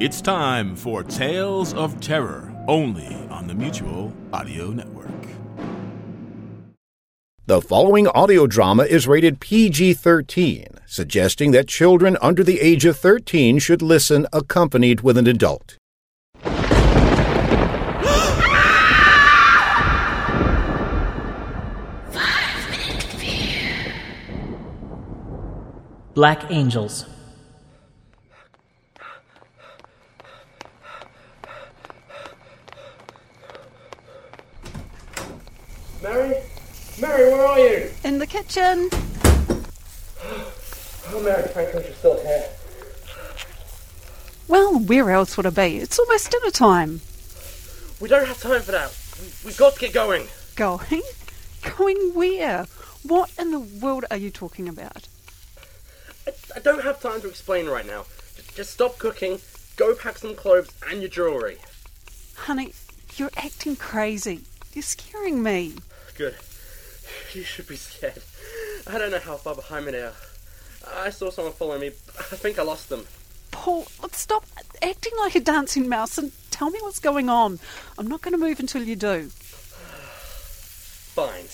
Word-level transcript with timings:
It's 0.00 0.22
time 0.22 0.74
for 0.74 1.04
Tales 1.04 1.74
of 1.74 2.00
Terror, 2.00 2.52
only 2.66 3.14
on 3.28 3.46
the 3.46 3.54
Mutual 3.54 4.12
Audio 4.32 4.70
Network. 4.70 5.10
The 7.46 7.60
following 7.60 8.08
audio 8.08 8.46
drama 8.46 8.84
is 8.84 9.06
rated 9.06 9.38
PG 9.38 9.94
13, 9.94 10.64
suggesting 10.86 11.50
that 11.52 11.68
children 11.68 12.16
under 12.22 12.42
the 12.42 12.60
age 12.60 12.86
of 12.86 12.98
13 12.98 13.58
should 13.58 13.82
listen 13.82 14.26
accompanied 14.32 15.02
with 15.02 15.18
an 15.18 15.26
adult. 15.26 15.76
Black 26.14 26.50
Angels. 26.50 27.06
Mary, 37.02 37.32
where 37.32 37.44
are 37.46 37.58
you? 37.58 37.90
In 38.04 38.18
the 38.18 38.26
kitchen. 38.26 38.88
Oh, 41.14 41.20
Mary 41.20 41.46
Franklin, 41.48 41.82
you're 41.84 41.92
still 41.92 42.18
here. 42.22 42.48
Well, 44.48 44.78
where 44.78 45.10
else 45.10 45.36
would 45.36 45.44
I 45.44 45.50
be? 45.50 45.76
It's 45.76 45.98
almost 45.98 46.30
dinner 46.30 46.50
time. 46.50 47.02
We 48.00 48.08
don't 48.08 48.26
have 48.26 48.40
time 48.40 48.62
for 48.62 48.72
that. 48.72 48.96
We- 49.20 49.48
We've 49.48 49.56
got 49.58 49.74
to 49.74 49.80
get 49.80 49.92
going. 49.92 50.28
Going? 50.56 51.02
Going 51.76 52.12
where? 52.14 52.64
What 53.02 53.30
in 53.38 53.50
the 53.50 53.58
world 53.58 54.06
are 54.10 54.16
you 54.16 54.30
talking 54.30 54.68
about? 54.70 55.06
I, 56.26 56.30
I 56.56 56.60
don't 56.60 56.82
have 56.82 56.98
time 57.00 57.20
to 57.20 57.28
explain 57.28 57.66
right 57.66 57.86
now. 57.86 58.06
Just, 58.36 58.56
just 58.56 58.70
stop 58.72 58.96
cooking, 58.98 59.38
go 59.76 59.94
pack 59.94 60.16
some 60.16 60.34
clothes 60.34 60.70
and 60.88 61.00
your 61.02 61.10
jewellery. 61.10 61.58
Honey, 62.36 62.72
you're 63.16 63.30
acting 63.36 63.76
crazy. 63.76 64.42
You're 64.72 64.82
scaring 64.82 65.42
me. 65.42 65.74
Good. 66.16 66.36
You 67.34 67.42
should 67.44 67.66
be 67.66 67.76
scared. 67.76 68.22
I 68.86 68.98
don't 68.98 69.10
know 69.10 69.18
how 69.18 69.36
far 69.36 69.54
behind 69.54 69.86
me 69.86 69.92
they 69.92 70.02
are. 70.02 70.12
I 70.96 71.08
saw 71.10 71.30
someone 71.30 71.54
following 71.54 71.80
me. 71.80 71.86
I 71.86 72.36
think 72.36 72.58
I 72.58 72.62
lost 72.62 72.90
them. 72.90 73.06
Paul, 73.50 73.86
stop 74.10 74.44
acting 74.82 75.12
like 75.18 75.34
a 75.34 75.40
dancing 75.40 75.88
mouse 75.88 76.18
and 76.18 76.32
tell 76.50 76.68
me 76.70 76.78
what's 76.82 76.98
going 76.98 77.30
on. 77.30 77.58
I'm 77.96 78.06
not 78.06 78.20
going 78.20 78.32
to 78.32 78.38
move 78.38 78.60
until 78.60 78.82
you 78.82 78.96
do. 78.96 79.28
Fine. 81.14 81.46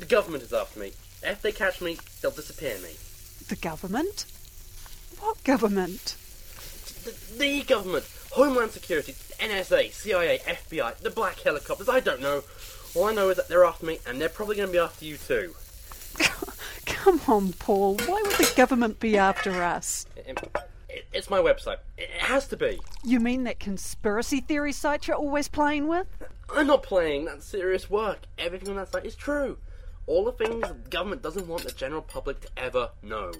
The 0.00 0.06
government 0.06 0.42
is 0.42 0.52
after 0.52 0.80
me. 0.80 0.92
If 1.22 1.42
they 1.42 1.52
catch 1.52 1.80
me, 1.80 1.98
they'll 2.20 2.30
disappear 2.32 2.76
me. 2.78 2.96
The 3.48 3.56
government? 3.56 4.24
What 5.20 5.44
government? 5.44 6.16
The, 7.04 7.14
the 7.38 7.62
government, 7.62 8.06
Homeland 8.32 8.72
Security, 8.72 9.14
NSA, 9.38 9.92
CIA, 9.92 10.38
FBI, 10.38 10.96
the 10.98 11.10
black 11.10 11.40
helicopters, 11.40 11.88
I 11.88 12.00
don't 12.00 12.20
know. 12.20 12.42
I 13.12 13.14
know 13.14 13.28
is 13.28 13.36
that 13.36 13.46
they're 13.48 13.64
after 13.66 13.84
me, 13.84 13.98
and 14.06 14.18
they're 14.18 14.30
probably 14.30 14.56
going 14.56 14.68
to 14.68 14.72
be 14.72 14.78
after 14.78 15.04
you 15.04 15.18
too. 15.18 15.54
Come 16.86 17.20
on, 17.28 17.52
Paul. 17.52 17.96
Why 18.06 18.22
would 18.22 18.32
the 18.32 18.50
government 18.56 19.00
be 19.00 19.18
after 19.18 19.62
us? 19.62 20.06
It- 20.16 20.38
it- 20.88 21.04
it's 21.12 21.28
my 21.28 21.38
website. 21.38 21.76
It 21.98 22.08
has 22.10 22.46
to 22.48 22.56
be. 22.56 22.80
You 23.04 23.20
mean 23.20 23.44
that 23.44 23.58
conspiracy 23.60 24.40
theory 24.40 24.72
site 24.72 25.06
you're 25.08 25.16
always 25.16 25.46
playing 25.48 25.88
with? 25.88 26.06
I'm 26.54 26.66
not 26.66 26.82
playing. 26.82 27.26
That's 27.26 27.44
serious 27.44 27.90
work. 27.90 28.20
Everything 28.38 28.70
on 28.70 28.76
that 28.76 28.92
site 28.92 29.04
is 29.04 29.14
true. 29.14 29.58
All 30.06 30.24
the 30.24 30.32
things 30.32 30.66
the 30.66 30.74
government 30.90 31.20
doesn't 31.22 31.46
want 31.46 31.64
the 31.64 31.72
general 31.72 32.00
public 32.02 32.40
to 32.42 32.48
ever 32.56 32.90
know. 33.02 33.32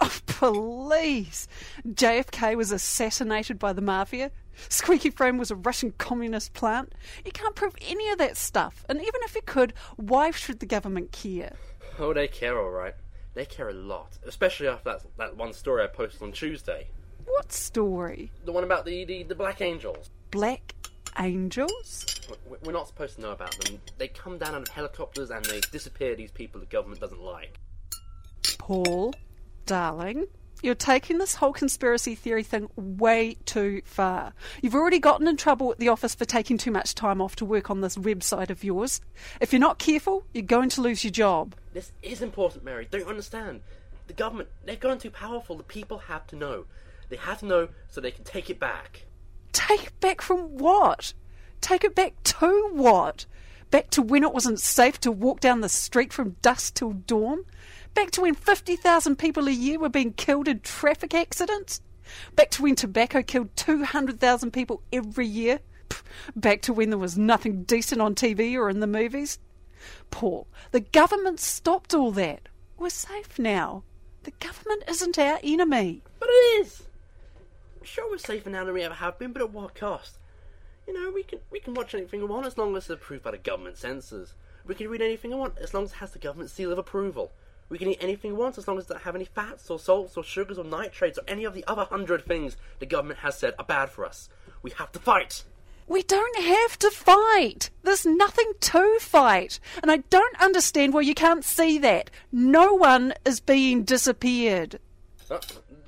Oh, 0.00 0.16
police! 0.26 1.48
JFK 1.88 2.56
was 2.56 2.70
assassinated 2.72 3.58
by 3.58 3.72
the 3.72 3.82
mafia. 3.82 4.30
Squeaky 4.68 5.10
Fromme 5.10 5.38
was 5.38 5.50
a 5.50 5.56
Russian 5.56 5.92
communist 5.98 6.52
plant. 6.52 6.92
You 7.24 7.32
can't 7.32 7.54
prove 7.54 7.74
any 7.80 8.08
of 8.10 8.18
that 8.18 8.36
stuff. 8.36 8.84
And 8.88 8.98
even 9.00 9.20
if 9.24 9.34
you 9.34 9.42
could, 9.42 9.72
why 9.96 10.30
should 10.30 10.60
the 10.60 10.66
government 10.66 11.12
care? 11.12 11.56
Oh, 11.98 12.12
they 12.12 12.28
care, 12.28 12.58
all 12.58 12.70
right. 12.70 12.94
They 13.34 13.44
care 13.44 13.68
a 13.68 13.72
lot, 13.74 14.18
especially 14.26 14.68
after 14.68 14.90
that, 14.90 15.02
that 15.16 15.36
one 15.36 15.52
story 15.52 15.84
I 15.84 15.86
posted 15.86 16.22
on 16.22 16.32
Tuesday. 16.32 16.88
What 17.24 17.52
story? 17.52 18.32
The 18.44 18.52
one 18.52 18.64
about 18.64 18.84
the, 18.84 19.04
the, 19.04 19.22
the 19.22 19.34
Black 19.34 19.60
Angels. 19.60 20.10
Black 20.30 20.74
angels? 21.18 22.04
We- 22.50 22.56
We're 22.64 22.72
not 22.72 22.86
supposed 22.88 23.16
to 23.16 23.20
know 23.20 23.32
about 23.32 23.52
them. 23.64 23.80
They 23.98 24.08
come 24.08 24.38
down 24.38 24.54
out 24.54 24.62
of 24.62 24.68
helicopters 24.68 25.30
and 25.30 25.44
they 25.44 25.60
disappear 25.72 26.14
these 26.16 26.30
people 26.30 26.60
the 26.60 26.66
government 26.66 27.00
doesn't 27.00 27.20
like. 27.20 27.58
Paul, 28.58 29.14
darling, 29.66 30.26
you're 30.62 30.74
taking 30.74 31.18
this 31.18 31.36
whole 31.36 31.52
conspiracy 31.52 32.14
theory 32.14 32.42
thing 32.42 32.68
way 32.76 33.36
too 33.44 33.82
far. 33.84 34.32
You've 34.62 34.74
already 34.74 34.98
gotten 34.98 35.28
in 35.28 35.36
trouble 35.36 35.70
at 35.70 35.78
the 35.78 35.88
office 35.88 36.14
for 36.14 36.24
taking 36.24 36.58
too 36.58 36.70
much 36.70 36.94
time 36.94 37.20
off 37.20 37.36
to 37.36 37.44
work 37.44 37.70
on 37.70 37.80
this 37.80 37.96
website 37.96 38.50
of 38.50 38.64
yours. 38.64 39.00
If 39.40 39.52
you're 39.52 39.60
not 39.60 39.78
careful, 39.78 40.24
you're 40.32 40.42
going 40.42 40.68
to 40.70 40.80
lose 40.80 41.04
your 41.04 41.10
job. 41.10 41.54
This 41.72 41.92
is 42.02 42.22
important, 42.22 42.64
Mary. 42.64 42.88
Don't 42.90 43.02
you 43.02 43.06
understand? 43.08 43.60
The 44.06 44.14
government, 44.14 44.48
they've 44.64 44.80
gone 44.80 44.98
too 44.98 45.10
powerful. 45.10 45.56
The 45.56 45.62
people 45.62 45.98
have 45.98 46.26
to 46.28 46.36
know. 46.36 46.64
They 47.08 47.16
have 47.16 47.40
to 47.40 47.46
know 47.46 47.68
so 47.88 48.00
they 48.00 48.10
can 48.10 48.24
take 48.24 48.50
it 48.50 48.58
back. 48.58 49.04
Take 49.52 49.84
it 49.84 50.00
back 50.00 50.20
from 50.20 50.58
what? 50.58 51.12
Take 51.60 51.84
it 51.84 51.94
back 51.94 52.14
to 52.24 52.70
what? 52.72 53.26
Back 53.70 53.90
to 53.90 54.02
when 54.02 54.22
it 54.22 54.32
wasn't 54.32 54.60
safe 54.60 54.98
to 55.00 55.12
walk 55.12 55.40
down 55.40 55.60
the 55.60 55.68
street 55.68 56.12
from 56.12 56.36
dusk 56.42 56.74
till 56.74 56.92
dawn? 56.92 57.44
Back 57.98 58.12
to 58.12 58.20
when 58.20 58.36
50,000 58.36 59.16
people 59.16 59.48
a 59.48 59.50
year 59.50 59.76
were 59.76 59.88
being 59.88 60.12
killed 60.12 60.46
in 60.46 60.60
traffic 60.60 61.14
accidents? 61.14 61.80
Back 62.36 62.52
to 62.52 62.62
when 62.62 62.76
tobacco 62.76 63.24
killed 63.24 63.56
200,000 63.56 64.52
people 64.52 64.82
every 64.92 65.26
year? 65.26 65.58
Back 66.36 66.62
to 66.62 66.72
when 66.72 66.90
there 66.90 66.98
was 66.98 67.18
nothing 67.18 67.64
decent 67.64 68.00
on 68.00 68.14
TV 68.14 68.54
or 68.54 68.70
in 68.70 68.78
the 68.78 68.86
movies? 68.86 69.40
Paul, 70.12 70.46
the 70.70 70.78
government 70.78 71.40
stopped 71.40 71.92
all 71.92 72.12
that. 72.12 72.48
We're 72.78 72.90
safe 72.90 73.36
now. 73.36 73.82
The 74.22 74.30
government 74.38 74.84
isn't 74.86 75.18
our 75.18 75.40
enemy. 75.42 76.02
But 76.20 76.28
it 76.28 76.60
is. 76.60 76.84
Sure, 77.82 78.08
we're 78.08 78.18
safer 78.18 78.48
now 78.48 78.62
than 78.62 78.74
we 78.74 78.82
ever 78.82 78.94
have 78.94 79.18
been, 79.18 79.32
but 79.32 79.42
at 79.42 79.50
what 79.50 79.74
cost? 79.74 80.18
You 80.86 80.94
know, 80.94 81.10
we 81.10 81.24
can 81.24 81.40
we 81.50 81.58
can 81.58 81.74
watch 81.74 81.96
anything 81.96 82.20
we 82.20 82.26
want 82.26 82.46
as 82.46 82.56
long 82.56 82.76
as 82.76 82.84
it's 82.84 82.90
approved 82.90 83.24
by 83.24 83.32
the 83.32 83.38
government 83.38 83.76
censors. 83.76 84.34
We 84.64 84.76
can 84.76 84.86
read 84.88 85.02
anything 85.02 85.32
we 85.32 85.36
want 85.36 85.58
as 85.58 85.74
long 85.74 85.82
as 85.82 85.90
it 85.90 85.96
has 85.96 86.12
the 86.12 86.20
government 86.20 86.50
seal 86.50 86.70
of 86.70 86.78
approval. 86.78 87.32
We 87.68 87.78
can 87.78 87.88
eat 87.88 87.98
anything 88.00 88.32
we 88.32 88.38
want 88.38 88.56
as 88.56 88.66
long 88.66 88.78
as 88.78 88.84
it 88.84 88.88
doesn't 88.88 89.04
have 89.04 89.14
any 89.14 89.26
fats 89.26 89.68
or 89.68 89.78
salts 89.78 90.16
or 90.16 90.24
sugars 90.24 90.58
or 90.58 90.64
nitrates 90.64 91.18
or 91.18 91.22
any 91.28 91.44
of 91.44 91.54
the 91.54 91.64
other 91.66 91.84
hundred 91.84 92.24
things 92.24 92.56
the 92.78 92.86
government 92.86 93.20
has 93.20 93.38
said 93.38 93.54
are 93.58 93.64
bad 93.64 93.90
for 93.90 94.06
us. 94.06 94.28
We 94.62 94.70
have 94.72 94.90
to 94.92 94.98
fight. 94.98 95.44
We 95.86 96.02
don't 96.02 96.38
have 96.38 96.78
to 96.80 96.90
fight. 96.90 97.70
There's 97.82 98.04
nothing 98.04 98.52
to 98.60 98.98
fight. 99.00 99.58
And 99.82 99.90
I 99.90 99.98
don't 100.10 100.40
understand 100.40 100.92
why 100.92 101.00
you 101.00 101.14
can't 101.14 101.44
see 101.44 101.78
that. 101.78 102.10
No 102.30 102.74
one 102.74 103.14
is 103.24 103.40
being 103.40 103.84
disappeared. 103.84 104.78
Oh, 105.30 105.40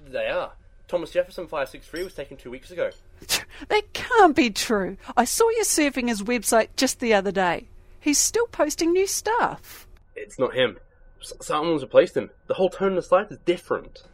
they 0.09 0.29
are. 0.29 0.53
Thomas 0.89 1.11
Jefferson 1.11 1.47
563 1.47 2.05
was 2.05 2.15
taken 2.15 2.37
two 2.37 2.51
weeks 2.51 2.71
ago. 2.71 2.91
That 3.69 3.93
can't 3.93 4.35
be 4.35 4.49
true. 4.49 4.97
I 5.19 5.27
saw 5.27 5.51
you 5.51 5.65
surfing 5.65 6.09
his 6.09 6.23
website 6.23 6.69
just 6.77 6.99
the 6.99 7.13
other 7.13 7.31
day. 7.31 7.69
He's 8.01 8.17
still 8.17 8.47
posting 8.47 8.93
new 8.93 9.07
stuff. 9.07 9.87
It's 10.17 10.39
not 10.39 10.55
him. 10.55 10.79
Someone's 11.21 11.83
replaced 11.83 12.17
him. 12.17 12.31
The 12.47 12.55
whole 12.55 12.71
tone 12.71 12.91
of 12.91 12.97
the 12.97 13.03
site 13.03 13.31
is 13.31 13.39
different. 13.39 14.05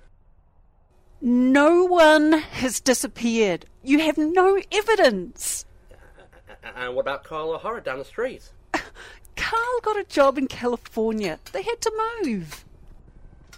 No 1.20 1.84
one 1.84 2.32
has 2.32 2.80
disappeared. 2.80 3.66
You 3.82 4.00
have 4.00 4.18
no 4.18 4.60
evidence. 4.70 5.64
And 6.74 6.94
what 6.94 7.02
about 7.02 7.24
Carl 7.24 7.50
O'Hara 7.50 7.80
down 7.80 7.98
the 7.98 8.04
street? 8.04 8.50
Carl 9.36 9.80
got 9.82 9.98
a 9.98 10.04
job 10.04 10.36
in 10.36 10.46
California. 10.46 11.38
They 11.52 11.62
had 11.62 11.80
to 11.82 11.92
move. 12.22 12.64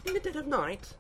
In 0.05 0.15
the 0.15 0.21
dead 0.21 0.37
of 0.37 0.47
night? 0.47 0.95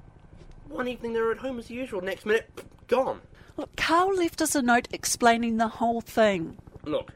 One 0.68 0.88
evening 0.88 1.12
they 1.12 1.20
were 1.20 1.32
at 1.32 1.38
home 1.38 1.58
as 1.58 1.70
usual, 1.70 2.00
next 2.00 2.26
minute, 2.26 2.50
gone. 2.88 3.20
Look, 3.56 3.74
Carl 3.76 4.14
left 4.14 4.42
us 4.42 4.54
a 4.54 4.62
note 4.62 4.88
explaining 4.92 5.56
the 5.56 5.68
whole 5.68 6.00
thing. 6.00 6.58
Look, 6.84 7.12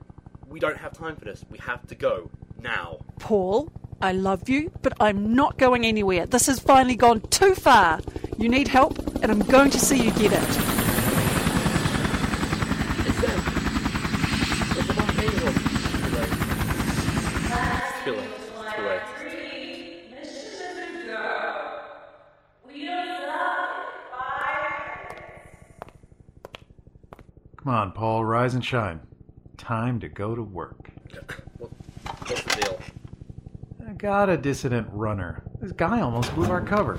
we 0.49 0.61
don't 0.61 0.79
have 0.79 0.93
time 0.93 1.17
for 1.17 1.25
this. 1.25 1.45
We 1.51 1.59
have 1.59 1.87
to 1.89 1.95
go. 1.95 2.31
Now. 2.61 2.99
Paul, 3.19 3.71
I 4.03 4.11
love 4.11 4.49
you, 4.49 4.73
but 4.83 4.95
I'm 4.99 5.33
not 5.33 5.59
going 5.59 5.87
anywhere. 5.87 6.27
This 6.27 6.47
has 6.47 6.59
finally 6.59 6.97
gone 6.97 7.21
too 7.21 7.55
far. 7.55 8.01
You 8.37 8.49
need 8.49 8.67
help, 8.67 8.99
and 9.23 9.31
I'm 9.31 9.39
going 9.39 9.71
to 9.71 9.79
see 9.79 10.03
you 10.03 10.11
get 10.11 10.33
it. 10.33 10.59
Come 27.57 27.73
on, 27.73 27.93
Paul, 27.93 28.25
rise 28.25 28.55
and 28.55 28.65
shine. 28.65 28.99
Time 29.57 30.01
to 30.01 30.09
go 30.09 30.35
to 30.35 30.43
work. 30.43 30.91
What's 32.27 32.43
the 32.43 32.61
deal? 32.61 32.81
I 33.93 33.95
got 33.95 34.31
a 34.31 34.39
dissident 34.39 34.89
runner. 34.91 35.43
This 35.61 35.73
guy 35.73 36.01
almost 36.01 36.35
blew 36.35 36.51
our 36.51 36.63
cover. 36.63 36.99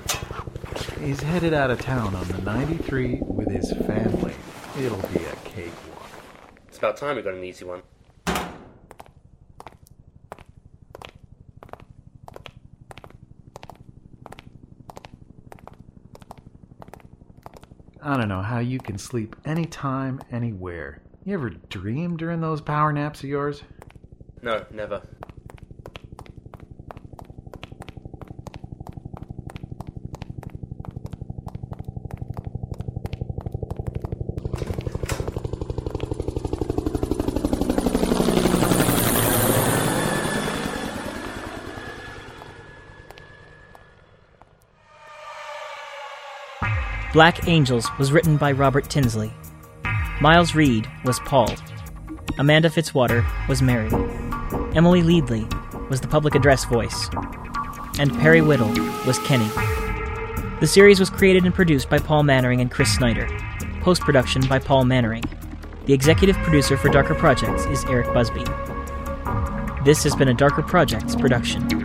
He's 1.00 1.20
headed 1.20 1.52
out 1.52 1.72
of 1.72 1.80
town 1.80 2.14
on 2.14 2.28
the 2.28 2.38
93 2.42 3.18
with 3.20 3.50
his 3.50 3.72
family. 3.72 4.32
It'll 4.78 5.02
be 5.08 5.24
a 5.24 5.34
cakewalk. 5.44 6.08
It's 6.68 6.78
about 6.78 6.96
time 6.96 7.16
we 7.16 7.22
got 7.22 7.34
an 7.34 7.42
easy 7.42 7.64
one. 7.64 7.82
I 18.00 18.16
don't 18.16 18.28
know 18.28 18.42
how 18.42 18.60
you 18.60 18.78
can 18.78 18.98
sleep 18.98 19.34
anytime, 19.44 20.20
anywhere. 20.30 21.02
You 21.24 21.34
ever 21.34 21.50
dream 21.50 22.16
during 22.16 22.40
those 22.40 22.60
power 22.60 22.92
naps 22.92 23.24
of 23.24 23.30
yours? 23.30 23.64
No, 24.42 24.64
never. 24.70 25.02
Black 47.14 47.46
Angels 47.46 47.88
was 47.96 48.10
written 48.10 48.36
by 48.36 48.50
Robert 48.50 48.90
Tinsley. 48.90 49.32
Miles 50.20 50.56
Reid 50.56 50.90
was 51.04 51.20
Paul. 51.20 51.48
Amanda 52.38 52.68
Fitzwater 52.68 53.24
was 53.46 53.62
Mary. 53.62 53.88
Emilie 54.74 55.04
Leadley 55.04 55.46
was 55.88 56.00
the 56.00 56.08
public 56.08 56.34
address 56.34 56.64
voice. 56.64 57.08
And 58.00 58.12
Perry 58.18 58.40
Whittle 58.40 58.74
was 59.06 59.20
Kenny. 59.20 59.46
The 60.58 60.66
series 60.66 60.98
was 60.98 61.08
created 61.08 61.44
and 61.44 61.54
produced 61.54 61.88
by 61.88 62.00
Paul 62.00 62.24
Mannering 62.24 62.60
and 62.60 62.68
Chris 62.68 62.92
Snyder. 62.92 63.28
Post 63.80 64.02
production 64.02 64.42
by 64.48 64.58
Paul 64.58 64.84
Mannering. 64.84 65.22
The 65.86 65.94
executive 65.94 66.34
producer 66.38 66.76
for 66.76 66.88
Darker 66.88 67.14
Projects 67.14 67.64
is 67.66 67.84
Eric 67.84 68.12
Busby. 68.12 68.42
This 69.84 70.02
has 70.02 70.16
been 70.16 70.30
a 70.30 70.34
Darker 70.34 70.62
Projects 70.62 71.14
production. 71.14 71.83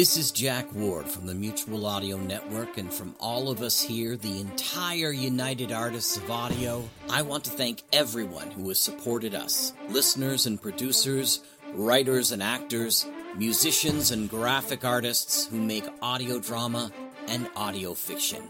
This 0.00 0.16
is 0.16 0.30
Jack 0.30 0.72
Ward 0.72 1.06
from 1.06 1.26
the 1.26 1.34
Mutual 1.34 1.84
Audio 1.84 2.16
Network, 2.16 2.78
and 2.78 2.90
from 2.90 3.14
all 3.20 3.50
of 3.50 3.60
us 3.60 3.82
here, 3.82 4.16
the 4.16 4.40
entire 4.40 5.12
United 5.12 5.72
Artists 5.72 6.16
of 6.16 6.30
Audio, 6.30 6.88
I 7.10 7.20
want 7.20 7.44
to 7.44 7.50
thank 7.50 7.82
everyone 7.92 8.50
who 8.50 8.66
has 8.68 8.78
supported 8.78 9.34
us 9.34 9.74
listeners 9.90 10.46
and 10.46 10.58
producers, 10.58 11.40
writers 11.74 12.32
and 12.32 12.42
actors, 12.42 13.04
musicians 13.36 14.10
and 14.10 14.30
graphic 14.30 14.86
artists 14.86 15.44
who 15.44 15.60
make 15.60 15.84
audio 16.00 16.38
drama 16.38 16.90
and 17.28 17.46
audio 17.54 17.92
fiction. 17.92 18.42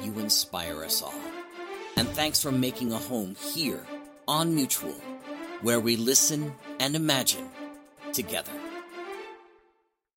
You 0.00 0.20
inspire 0.20 0.84
us 0.84 1.02
all. 1.02 1.20
And 1.96 2.06
thanks 2.10 2.40
for 2.40 2.52
making 2.52 2.92
a 2.92 2.98
home 2.98 3.34
here 3.34 3.84
on 4.28 4.54
Mutual, 4.54 4.94
where 5.62 5.80
we 5.80 5.96
listen 5.96 6.54
and 6.78 6.94
imagine 6.94 7.48
together. 8.12 8.59